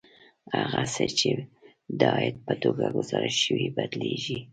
[0.57, 1.29] هغه څه چې
[1.99, 4.39] د عاید په توګه ګزارش شوي بدلېږي